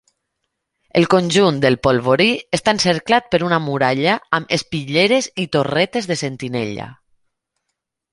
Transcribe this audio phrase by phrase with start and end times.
[0.99, 6.89] El conjunt del Polvorí està encerclat per una muralla amb espitlleres i torretes de sentinella.